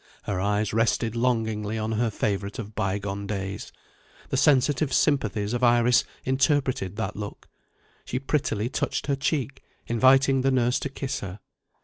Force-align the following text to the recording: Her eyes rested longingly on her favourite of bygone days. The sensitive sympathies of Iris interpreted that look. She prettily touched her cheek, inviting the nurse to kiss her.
Her 0.23 0.39
eyes 0.41 0.73
rested 0.73 1.15
longingly 1.15 1.77
on 1.77 1.91
her 1.91 2.09
favourite 2.09 2.57
of 2.57 2.73
bygone 2.73 3.27
days. 3.27 3.71
The 4.29 4.35
sensitive 4.37 4.91
sympathies 4.91 5.53
of 5.53 5.63
Iris 5.63 6.05
interpreted 6.25 6.95
that 6.95 7.15
look. 7.15 7.47
She 8.05 8.17
prettily 8.17 8.67
touched 8.67 9.05
her 9.05 9.15
cheek, 9.15 9.61
inviting 9.85 10.41
the 10.41 10.49
nurse 10.49 10.79
to 10.79 10.89
kiss 10.89 11.19
her. 11.19 11.39